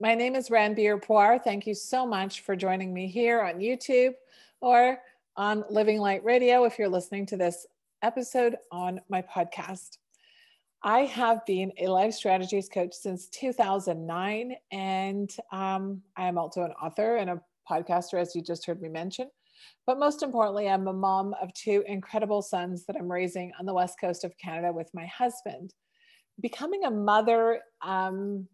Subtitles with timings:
[0.00, 1.40] My name is Ranbir Puar.
[1.42, 4.14] Thank you so much for joining me here on YouTube
[4.60, 4.98] or
[5.36, 7.64] on Living Light Radio if you're listening to this
[8.02, 9.98] episode on my podcast.
[10.82, 16.72] I have been a life strategies coach since 2009, and um, I am also an
[16.72, 17.40] author and a
[17.70, 19.28] podcaster, as you just heard me mention.
[19.86, 23.74] But most importantly, I'm a mom of two incredible sons that I'm raising on the
[23.74, 25.72] west coast of Canada with my husband.
[26.40, 28.48] Becoming a mother um,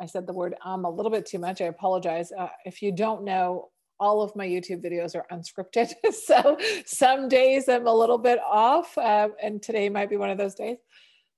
[0.00, 1.60] I said the word um a little bit too much.
[1.60, 2.32] I apologize.
[2.32, 3.70] Uh, if you don't know,
[4.00, 5.92] all of my YouTube videos are unscripted.
[6.14, 10.38] so some days I'm a little bit off, uh, and today might be one of
[10.38, 10.78] those days.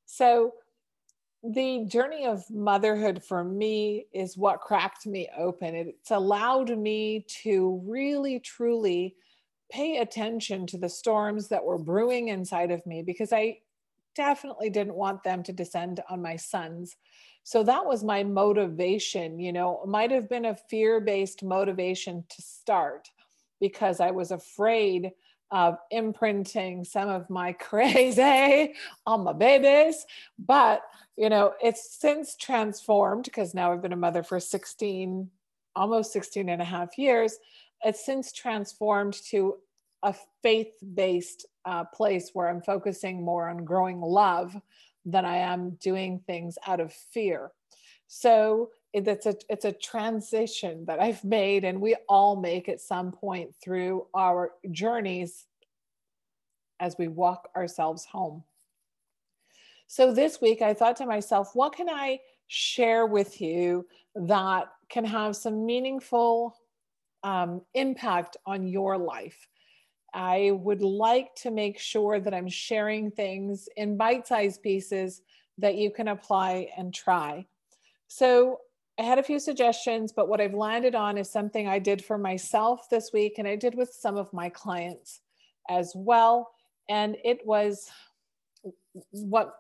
[0.07, 0.55] So
[1.43, 5.75] the journey of motherhood for me is what cracked me open.
[5.75, 9.15] It's allowed me to really, truly
[9.71, 13.59] pay attention to the storms that were brewing inside of me because I
[14.15, 16.97] definitely didn't want them to descend on my sons.
[17.43, 22.43] So that was my motivation, you know, might have been a fear based motivation to
[22.43, 23.09] start
[23.61, 25.13] because I was afraid
[25.51, 28.75] of imprinting some of my crazy
[29.07, 30.07] on my babies.
[30.39, 30.83] But,
[31.17, 35.29] you know, it's since transformed because now I've been a mother for 16,
[35.75, 37.39] almost 16 and a half years.
[37.83, 39.57] It's since transformed to
[40.03, 44.57] a faith based uh, place where I'm focusing more on growing love
[45.05, 47.53] than I am doing things out of fear.
[48.07, 53.13] So it's a it's a transition that I've made, and we all make at some
[53.13, 55.47] point through our journeys
[56.81, 58.43] as we walk ourselves home.
[59.87, 65.05] So this week, I thought to myself, what can I share with you that can
[65.05, 66.57] have some meaningful
[67.23, 69.49] um, impact on your life?
[70.15, 75.23] I would like to make sure that I'm sharing things in bite sized pieces
[75.59, 77.47] that you can apply and try.
[78.09, 78.61] So,
[78.99, 82.19] I had a few suggestions, but what I've landed on is something I did for
[82.19, 85.23] myself this week and I did with some of my clients
[85.71, 86.51] as well.
[86.91, 87.89] And it was
[89.13, 89.55] what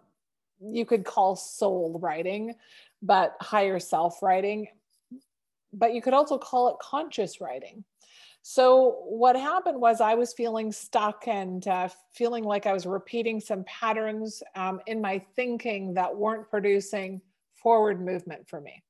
[0.60, 2.54] you could call soul writing,
[3.00, 4.68] but higher self writing.
[5.72, 7.84] But you could also call it conscious writing.
[8.42, 13.38] So, what happened was I was feeling stuck and uh, feeling like I was repeating
[13.38, 17.20] some patterns um, in my thinking that weren't producing
[17.54, 18.82] forward movement for me.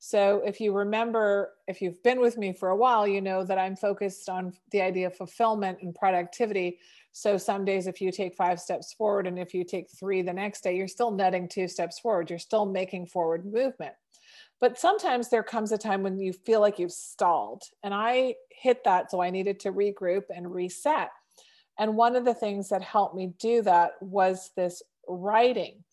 [0.00, 3.58] So, if you remember, if you've been with me for a while, you know that
[3.58, 6.78] I'm focused on the idea of fulfillment and productivity.
[7.12, 10.32] So, some days, if you take five steps forward and if you take three the
[10.32, 12.28] next day, you're still netting two steps forward.
[12.28, 13.94] You're still making forward movement.
[14.60, 17.62] But sometimes there comes a time when you feel like you've stalled.
[17.82, 19.10] And I hit that.
[19.10, 21.10] So I needed to regroup and reset.
[21.78, 25.84] And one of the things that helped me do that was this writing.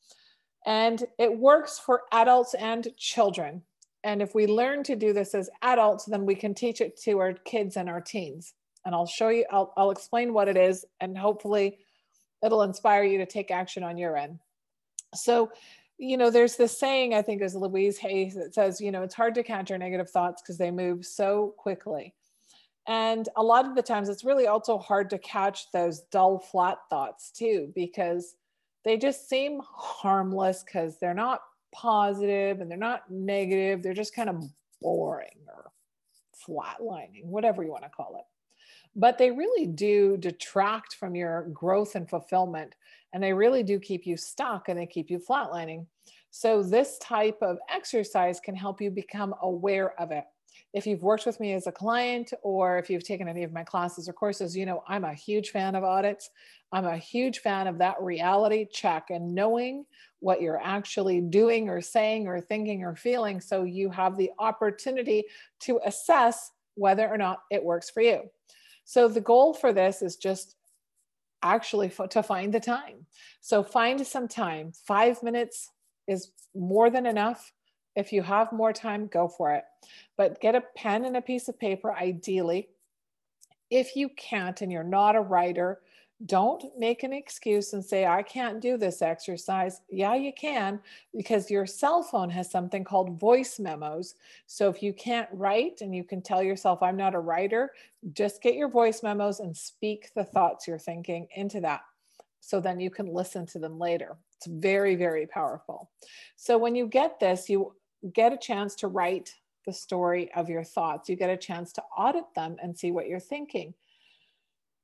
[0.66, 3.64] And it works for adults and children.
[4.04, 7.20] And if we learn to do this as adults, then we can teach it to
[7.20, 8.54] our kids and our teens.
[8.86, 11.80] And I'll show you, I'll, I'll explain what it is, and hopefully
[12.44, 14.40] it'll inspire you to take action on your end.
[15.16, 15.52] So,
[15.98, 19.16] you know, there's this saying, I think is Louise Hayes that says, you know, it's
[19.16, 22.14] hard to counter negative thoughts because they move so quickly.
[22.88, 26.80] And a lot of the times it's really also hard to catch those dull, flat
[26.90, 28.36] thoughts too, because
[28.84, 31.42] they just seem harmless because they're not
[31.74, 33.82] positive and they're not negative.
[33.82, 34.44] They're just kind of
[34.82, 35.72] boring or
[36.46, 38.26] flatlining, whatever you want to call it.
[38.96, 42.76] But they really do detract from your growth and fulfillment
[43.14, 45.86] and they really do keep you stuck and they keep you flatlining.
[46.32, 50.26] So, this type of exercise can help you become aware of it.
[50.74, 53.64] If you've worked with me as a client or if you've taken any of my
[53.64, 56.32] classes or courses, you know I'm a huge fan of audits.
[56.72, 59.86] I'm a huge fan of that reality check and knowing
[60.22, 65.26] what you're actually doing or saying or thinking or feeling so you have the opportunity
[65.60, 68.22] to assess whether or not it works for you.
[68.86, 70.56] So, the goal for this is just
[71.44, 73.06] actually f- to find the time.
[73.42, 74.72] So find some time.
[74.88, 75.70] Five minutes
[76.08, 77.54] is more than enough.
[77.96, 79.66] If you have more time, go for it.
[80.18, 82.70] But get a pen and a piece of paper, ideally.
[83.70, 85.82] If you can't and you're not a writer,
[86.26, 89.82] don't make an excuse and say, I can't do this exercise.
[89.90, 90.80] Yeah, you can,
[91.14, 94.16] because your cell phone has something called voice memos.
[94.46, 97.72] So if you can't write and you can tell yourself, I'm not a writer,
[98.14, 101.82] just get your voice memos and speak the thoughts you're thinking into that.
[102.40, 104.16] So then you can listen to them later.
[104.38, 105.90] It's very, very powerful.
[106.36, 107.74] So when you get this, you
[108.14, 109.34] get a chance to write
[109.66, 111.10] the story of your thoughts.
[111.10, 113.74] You get a chance to audit them and see what you're thinking.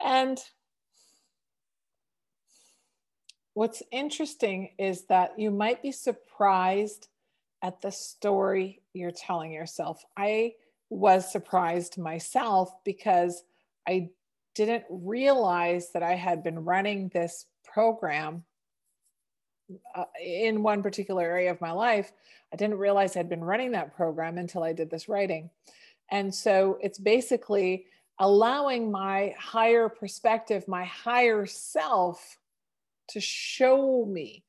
[0.01, 0.39] And
[3.59, 7.09] what's interesting is that you might be surprised
[7.61, 10.01] at the story you're telling yourself.
[10.15, 10.53] I
[10.89, 13.43] was surprised myself because
[13.85, 14.11] I
[14.55, 18.45] didn't realize that I had been running this program
[19.93, 22.13] uh, in one particular area of my life.
[22.53, 25.49] I didn't realize I'd been running that program until I did this writing.
[26.11, 27.87] And so it's basically
[28.19, 32.37] allowing my higher perspective, my higher self
[33.09, 34.43] to show me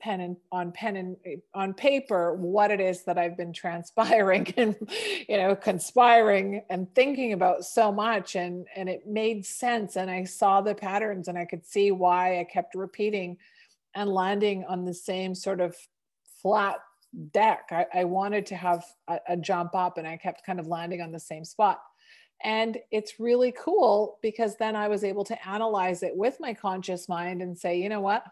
[0.00, 1.16] pen and on pen and
[1.54, 4.76] on paper what it is that I've been transpiring and
[5.28, 10.24] you know conspiring and thinking about so much and and it made sense and I
[10.24, 13.38] saw the patterns and I could see why I kept repeating
[13.94, 15.76] and landing on the same sort of
[16.42, 16.76] flat
[17.32, 17.68] deck.
[17.70, 21.00] I, I wanted to have a, a jump up and I kept kind of landing
[21.00, 21.80] on the same spot.
[22.42, 27.08] And it's really cool because then I was able to analyze it with my conscious
[27.08, 28.24] mind and say, you know what?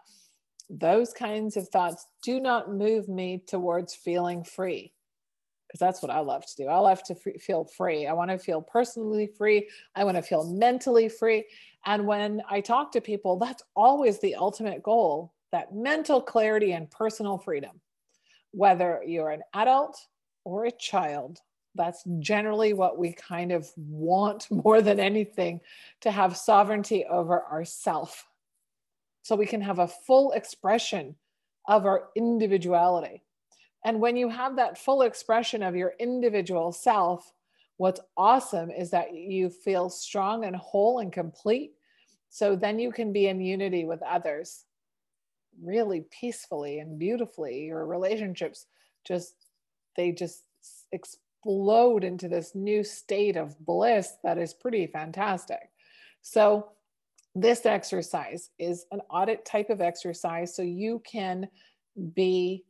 [0.69, 4.93] Those kinds of thoughts do not move me towards feeling free.
[5.67, 6.67] Because that's what I love to do.
[6.69, 8.07] I love to feel free.
[8.07, 9.69] I want to feel personally free.
[9.95, 11.47] I want to feel mentally free.
[11.87, 16.91] And when I talk to people, that's always the ultimate goal that mental clarity and
[16.91, 17.81] personal freedom.
[18.51, 19.99] Whether you're an adult
[20.45, 21.39] or a child,
[21.75, 25.61] that's generally what we kind of want more than anything
[26.01, 28.27] to have sovereignty over ourself.
[29.23, 31.15] So we can have a full expression
[31.69, 33.23] of our individuality.
[33.85, 37.33] And when you have that full expression of your individual self
[37.83, 41.73] what's awesome is that you feel strong and whole and complete.
[42.31, 44.67] So then you can be in unity with others
[45.61, 47.65] really peacefully and beautifully.
[47.65, 48.67] Your relationships
[49.05, 49.35] just
[49.97, 50.45] they just
[51.43, 55.71] explode into this new state of bliss that is pretty fantastic.
[56.23, 56.69] So,
[57.35, 61.49] this exercise is an audit type of exercise so you can
[62.15, 62.65] be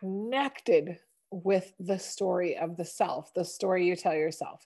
[0.00, 0.98] connected
[1.32, 4.64] with the story of the self, the story you tell yourself.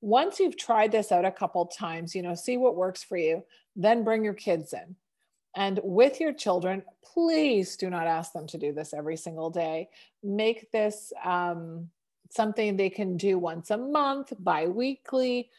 [0.00, 3.44] Once you've tried this out a couple times, you know, see what works for you,
[3.76, 4.96] then bring your kids in.
[5.54, 9.88] And with your children, please do not ask them to do this every single day.
[10.24, 11.88] Make this um,
[12.30, 15.50] something they can do once a month, bi-weekly,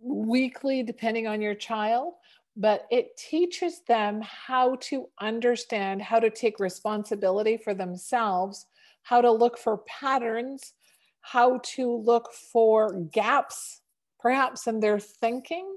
[0.00, 2.14] weekly, depending on your child.
[2.56, 8.66] But it teaches them how to understand, how to take responsibility for themselves,
[9.02, 10.74] how to look for patterns,
[11.20, 13.82] how to look for gaps,
[14.18, 15.76] perhaps in their thinking,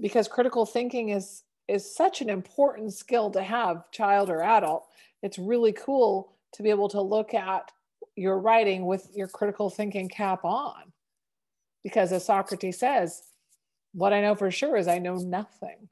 [0.00, 4.88] because critical thinking is is such an important skill to have, child or adult.
[5.22, 7.70] It's really cool to be able to look at
[8.16, 10.92] your writing with your critical thinking cap on.
[11.82, 13.22] Because as Socrates says,
[13.92, 15.88] what I know for sure is I know nothing.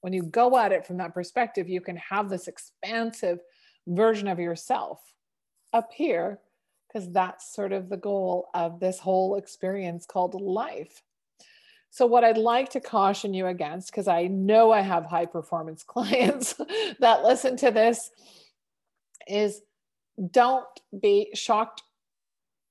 [0.00, 3.40] When you go at it from that perspective, you can have this expansive
[3.86, 5.00] version of yourself
[5.72, 6.40] appear,
[6.86, 11.02] because that's sort of the goal of this whole experience called life.
[11.90, 15.82] So, what I'd like to caution you against, because I know I have high performance
[15.86, 16.54] clients
[17.00, 18.10] that listen to this,
[19.26, 19.62] is
[20.30, 20.66] don't
[21.00, 21.82] be shocked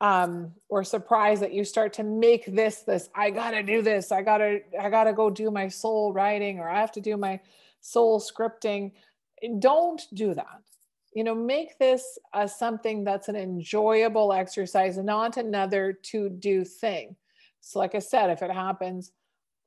[0.02, 4.22] um, or surprised that you start to make this this i gotta do this i
[4.22, 7.40] gotta i gotta go do my soul writing or i have to do my
[7.86, 8.92] soul scripting.
[9.60, 10.62] Don't do that.
[11.14, 17.16] You know make this uh, something that's an enjoyable exercise not another to do thing.
[17.62, 19.12] So like i said if it happens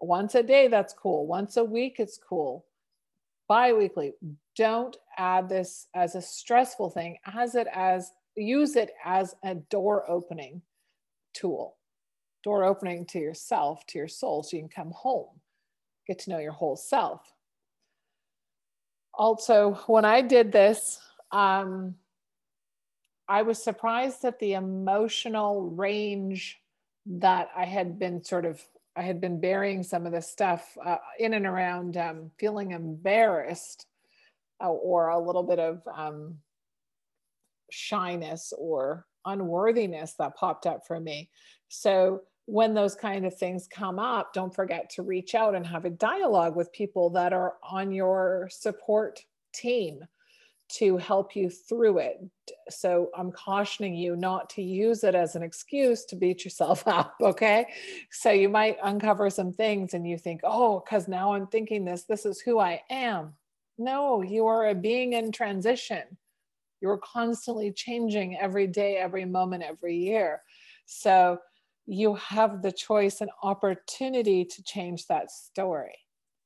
[0.00, 1.26] once a day that's cool.
[1.26, 2.66] Once a week it's cool
[3.48, 4.12] bi-weekly.
[4.56, 7.16] Don't add this as a stressful thing.
[7.26, 10.62] As it as use it as a door opening
[11.34, 11.76] tool.
[12.44, 15.40] Door opening to yourself to your soul so you can come home
[16.08, 17.20] get to know your whole self.
[19.14, 21.00] Also when i did this
[21.32, 21.96] um,
[23.28, 26.56] i was surprised at the emotional range
[27.04, 28.64] that i had been sort of
[28.98, 33.86] I had been burying some of this stuff uh, in and around um, feeling embarrassed
[34.60, 36.38] uh, or a little bit of um,
[37.70, 41.30] shyness or unworthiness that popped up for me.
[41.68, 45.84] So when those kind of things come up, don't forget to reach out and have
[45.84, 49.20] a dialogue with people that are on your support
[49.54, 50.00] team
[50.68, 52.20] to help you through it.
[52.68, 57.14] So I'm cautioning you not to use it as an excuse to beat yourself up.
[57.20, 57.66] Okay.
[58.10, 62.04] So you might uncover some things and you think, oh, because now I'm thinking this,
[62.04, 63.34] this is who I am.
[63.78, 66.02] No, you are a being in transition.
[66.80, 70.42] You're constantly changing every day, every moment, every year.
[70.86, 71.38] So
[71.86, 75.96] you have the choice and opportunity to change that story.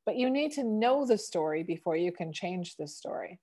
[0.07, 3.41] But you need to know the story before you can change the story.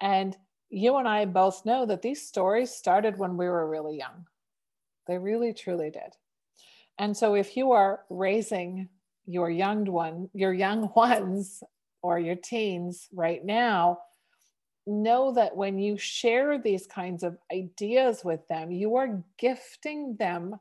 [0.00, 0.36] And
[0.68, 4.26] you and I both know that these stories started when we were really young.
[5.06, 6.16] They really, truly did.
[6.98, 8.88] And so if you are raising
[9.26, 11.62] your young one, your young ones
[12.02, 13.98] or your teens right now,
[14.86, 20.56] know that when you share these kinds of ideas with them, you are gifting them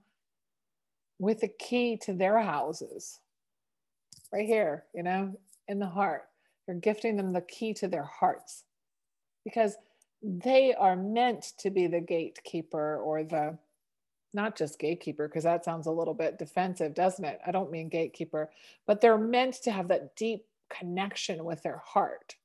[1.20, 3.20] with a key to their houses
[4.34, 5.34] right here, you know,
[5.68, 6.24] in the heart.
[6.68, 8.65] You're gifting them the key to their hearts
[9.46, 9.78] because
[10.22, 13.58] they are meant to be the gatekeeper or the
[14.34, 17.88] not just gatekeeper because that sounds a little bit defensive doesn't it i don't mean
[17.88, 18.50] gatekeeper
[18.86, 22.36] but they're meant to have that deep connection with their heart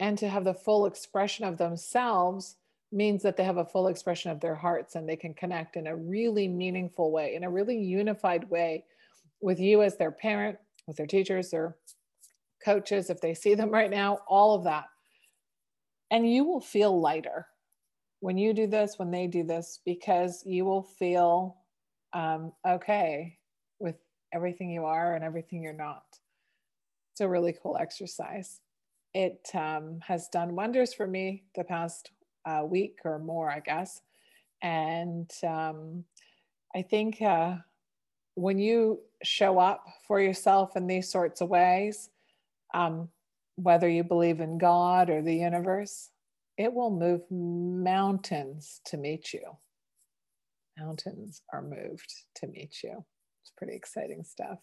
[0.00, 2.56] and to have the full expression of themselves
[2.92, 5.86] means that they have a full expression of their hearts and they can connect in
[5.86, 8.84] a really meaningful way, in a really unified way
[9.40, 11.76] with you as their parent, with their teachers, their
[12.64, 14.86] coaches, if they see them right now, all of that.
[16.10, 17.46] And you will feel lighter
[18.20, 21.56] when you do this, when they do this, because you will feel
[22.12, 23.38] um, okay
[23.78, 23.96] with
[24.32, 26.04] everything you are and everything you're not.
[27.12, 28.60] It's a really cool exercise.
[29.14, 32.10] It um, has done wonders for me the past
[32.46, 34.00] a week or more, I guess.
[34.62, 36.04] And um,
[36.74, 37.56] I think uh,
[38.34, 42.10] when you show up for yourself in these sorts of ways,
[42.74, 43.08] um,
[43.56, 46.10] whether you believe in God or the universe,
[46.56, 49.56] it will move mountains to meet you.
[50.78, 53.04] Mountains are moved to meet you.
[53.42, 54.58] It's pretty exciting stuff.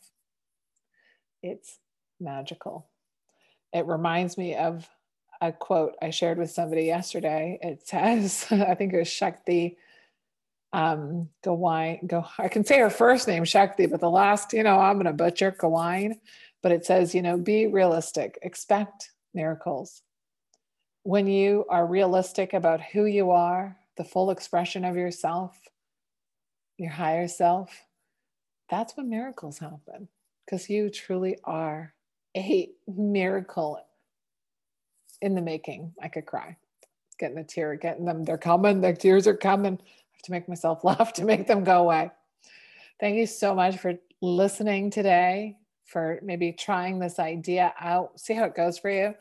[1.44, 1.80] It's
[2.20, 2.90] magical.
[3.74, 4.88] It reminds me of
[5.42, 7.60] a quote I shared with somebody yesterday.
[7.62, 9.78] It says, I think it was Shakti
[10.74, 12.08] um, Gawain.
[12.08, 15.06] Go, I can say her first name, Shakti, but the last, you know, I'm going
[15.06, 16.20] to butcher Gawain.
[16.64, 20.02] But it says, you know, be realistic, expect miracles.
[21.04, 25.58] When you are realistic about who you are, the full expression of yourself,
[26.78, 27.86] your higher self,
[28.70, 30.10] that's when miracles happen
[30.46, 31.94] because you truly are
[32.36, 33.80] a miracle
[35.22, 35.94] in the making.
[36.02, 36.58] I could cry,
[37.20, 38.24] getting a tear, getting them.
[38.24, 38.82] They're coming.
[38.82, 39.74] The tears are coming.
[39.74, 42.12] I have to make myself laugh to make them go away.
[43.00, 45.58] Thank you so much for listening today,
[45.88, 48.20] for maybe trying this idea out.
[48.20, 49.16] See how it goes for you.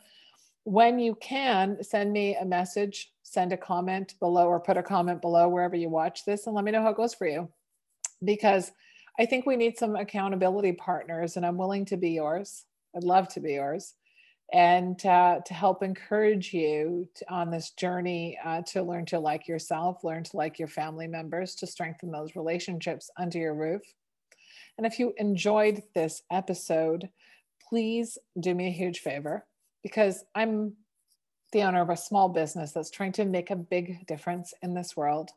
[0.63, 5.21] When you can, send me a message, send a comment below, or put a comment
[5.21, 7.49] below wherever you watch this, and let me know how it goes for you.
[8.23, 8.71] Because
[9.19, 12.65] I think we need some accountability partners, and I'm willing to be yours.
[12.95, 13.93] I'd love to be yours
[14.53, 19.47] and uh, to help encourage you to, on this journey uh, to learn to like
[19.47, 23.81] yourself, learn to like your family members, to strengthen those relationships under your roof.
[24.77, 27.09] And if you enjoyed this episode,
[27.67, 29.45] please do me a huge favor
[29.83, 30.73] because I'm
[31.51, 34.95] the owner of a small business that's trying to make a big difference in this
[34.95, 35.31] world.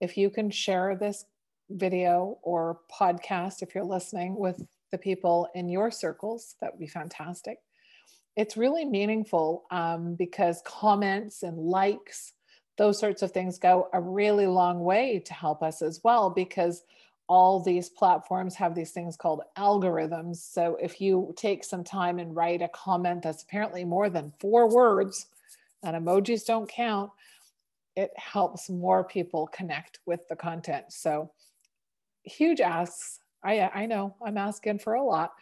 [0.00, 1.24] If you can share this
[1.70, 6.86] video or podcast, if you're listening with the people in your circles, that would be
[6.86, 7.58] fantastic
[8.36, 12.32] it's really meaningful um, because comments and likes,
[12.78, 16.84] those sorts of things go a really long way to help us as well because
[17.32, 20.36] all these platforms have these things called algorithms.
[20.36, 24.68] So if you take some time and write a comment that's apparently more than four
[24.68, 25.28] words,
[25.82, 27.10] and emojis don't count,
[27.96, 30.84] it helps more people connect with the content.
[30.90, 31.30] So
[32.22, 33.20] huge asks.
[33.42, 35.32] I I know I'm asking for a lot,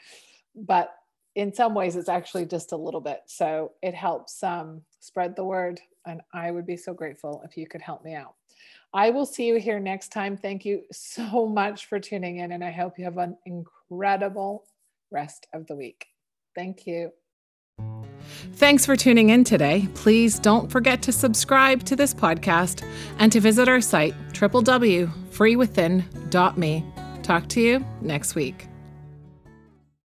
[0.55, 0.95] but
[1.35, 5.45] in some ways it's actually just a little bit so it helps um, spread the
[5.45, 8.35] word and i would be so grateful if you could help me out
[8.93, 12.65] i will see you here next time thank you so much for tuning in and
[12.65, 14.65] i hope you have an incredible
[15.11, 16.07] rest of the week
[16.55, 17.11] thank you
[18.55, 19.89] Thanks for tuning in today.
[19.95, 22.85] Please don't forget to subscribe to this podcast
[23.19, 26.85] and to visit our site, www.freewithin.me.
[27.23, 28.70] Talk to you next week.